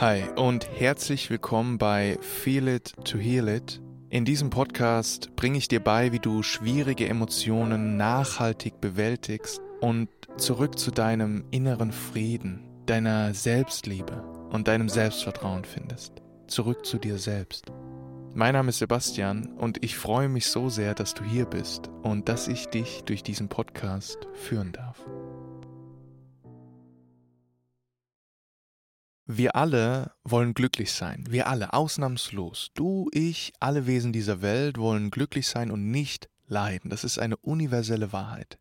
[0.00, 3.82] Hi und herzlich willkommen bei Feel It to Heal It.
[4.10, 10.78] In diesem Podcast bringe ich dir bei, wie du schwierige Emotionen nachhaltig bewältigst und zurück
[10.78, 16.12] zu deinem inneren Frieden, deiner Selbstliebe und deinem Selbstvertrauen findest.
[16.46, 17.64] Zurück zu dir selbst.
[18.34, 22.28] Mein Name ist Sebastian und ich freue mich so sehr, dass du hier bist und
[22.28, 25.04] dass ich dich durch diesen Podcast führen darf.
[29.30, 31.26] Wir alle wollen glücklich sein.
[31.28, 32.70] Wir alle, ausnahmslos.
[32.72, 36.88] Du, ich, alle Wesen dieser Welt wollen glücklich sein und nicht leiden.
[36.88, 38.58] Das ist eine universelle Wahrheit.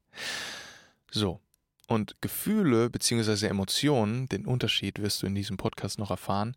[1.10, 1.40] So.
[1.88, 3.48] Und Gefühle bzw.
[3.48, 6.54] Emotionen, den Unterschied wirst du in diesem Podcast noch erfahren,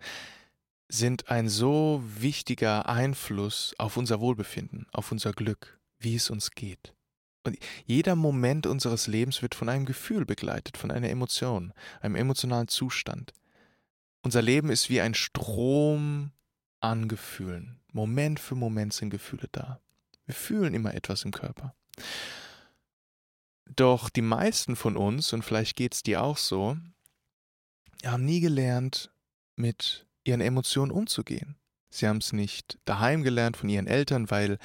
[0.88, 6.94] sind ein so wichtiger Einfluss auf unser Wohlbefinden, auf unser Glück, wie es uns geht.
[7.44, 12.66] Und jeder Moment unseres Lebens wird von einem Gefühl begleitet, von einer Emotion, einem emotionalen
[12.66, 13.32] Zustand.
[14.22, 16.32] Unser Leben ist wie ein Strom
[16.80, 17.80] an Gefühlen.
[17.92, 19.80] Moment für Moment sind Gefühle da.
[20.26, 21.74] Wir fühlen immer etwas im Körper.
[23.66, 26.76] Doch die meisten von uns, und vielleicht geht es dir auch so,
[28.04, 29.12] haben nie gelernt,
[29.56, 31.56] mit ihren Emotionen umzugehen.
[31.90, 34.58] Sie haben es nicht daheim gelernt von ihren Eltern, weil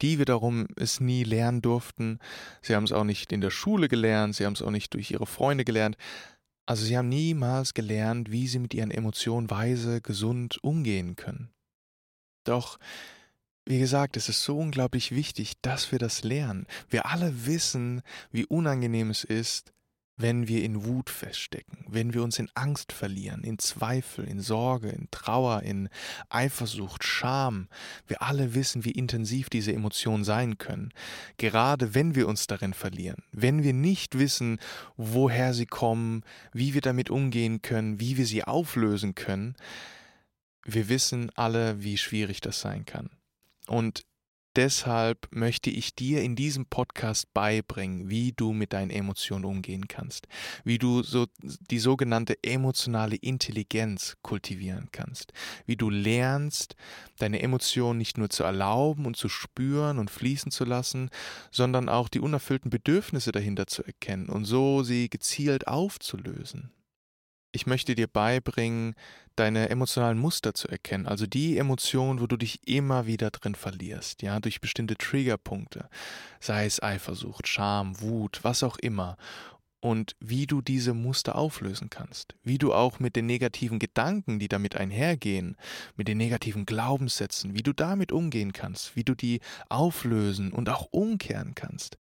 [0.00, 2.18] die wiederum es nie lernen durften.
[2.62, 5.10] Sie haben es auch nicht in der Schule gelernt, sie haben es auch nicht durch
[5.10, 5.96] ihre Freunde gelernt.
[6.66, 11.50] Also sie haben niemals gelernt, wie sie mit ihren Emotionen weise, gesund umgehen können.
[12.44, 12.78] Doch,
[13.64, 16.66] wie gesagt, es ist so unglaublich wichtig, dass wir das lernen.
[16.88, 19.72] Wir alle wissen, wie unangenehm es ist,
[20.16, 24.90] wenn wir in Wut feststecken, wenn wir uns in Angst verlieren, in Zweifel, in Sorge,
[24.90, 25.88] in Trauer, in
[26.28, 27.68] Eifersucht, Scham.
[28.06, 30.92] Wir alle wissen, wie intensiv diese Emotionen sein können,
[31.38, 34.58] gerade wenn wir uns darin verlieren, wenn wir nicht wissen,
[34.96, 39.56] woher sie kommen, wie wir damit umgehen können, wie wir sie auflösen können.
[40.64, 43.10] Wir wissen alle, wie schwierig das sein kann.
[43.66, 44.04] Und
[44.54, 50.28] Deshalb möchte ich dir in diesem Podcast beibringen, wie du mit deinen Emotionen umgehen kannst,
[50.62, 51.26] wie du so
[51.70, 55.32] die sogenannte emotionale Intelligenz kultivieren kannst,
[55.64, 56.76] wie du lernst,
[57.18, 61.08] deine Emotionen nicht nur zu erlauben und zu spüren und fließen zu lassen,
[61.50, 66.72] sondern auch die unerfüllten Bedürfnisse dahinter zu erkennen und so sie gezielt aufzulösen.
[67.52, 68.94] Ich möchte dir beibringen,
[69.36, 74.22] deine emotionalen Muster zu erkennen, also die Emotionen, wo du dich immer wieder drin verlierst,
[74.22, 75.88] ja, durch bestimmte Triggerpunkte,
[76.40, 79.16] sei es Eifersucht, Scham, Wut, was auch immer,
[79.80, 84.48] und wie du diese Muster auflösen kannst, wie du auch mit den negativen Gedanken, die
[84.48, 85.56] damit einhergehen,
[85.96, 90.86] mit den negativen Glaubenssätzen, wie du damit umgehen kannst, wie du die auflösen und auch
[90.92, 91.98] umkehren kannst.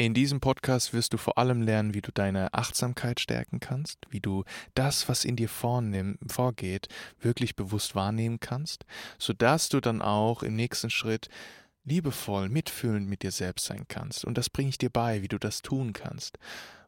[0.00, 4.20] In diesem Podcast wirst du vor allem lernen, wie du deine Achtsamkeit stärken kannst, wie
[4.20, 4.44] du
[4.74, 6.88] das, was in dir vornehm, vorgeht,
[7.20, 8.86] wirklich bewusst wahrnehmen kannst,
[9.18, 11.28] sodass du dann auch im nächsten Schritt
[11.84, 14.24] liebevoll, mitfühlend mit dir selbst sein kannst.
[14.24, 16.38] Und das bringe ich dir bei, wie du das tun kannst.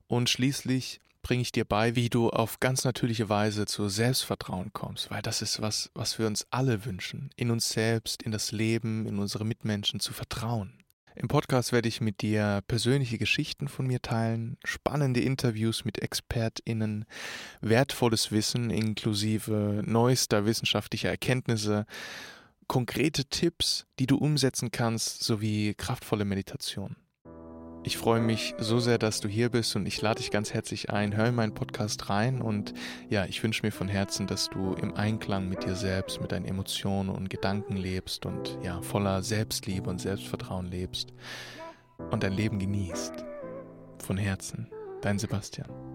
[0.06, 5.10] Und schließlich bringe ich dir bei, wie du auf ganz natürliche Weise zu Selbstvertrauen kommst,
[5.10, 9.04] weil das ist was, was wir uns alle wünschen, in uns selbst, in das Leben,
[9.04, 10.81] in unsere Mitmenschen zu vertrauen.
[11.14, 17.04] Im Podcast werde ich mit dir persönliche Geschichten von mir teilen, spannende Interviews mit ExpertInnen,
[17.60, 21.86] wertvolles Wissen inklusive neuester wissenschaftlicher Erkenntnisse,
[22.66, 26.96] konkrete Tipps, die du umsetzen kannst, sowie kraftvolle Meditation.
[27.84, 30.90] Ich freue mich so sehr, dass du hier bist und ich lade dich ganz herzlich
[30.90, 31.16] ein.
[31.16, 32.74] Hör in meinen Podcast rein und
[33.08, 36.44] ja, ich wünsche mir von Herzen, dass du im Einklang mit dir selbst, mit deinen
[36.44, 41.12] Emotionen und Gedanken lebst und ja, voller Selbstliebe und Selbstvertrauen lebst
[42.12, 43.14] und dein Leben genießt.
[43.98, 44.68] Von Herzen,
[45.00, 45.91] dein Sebastian.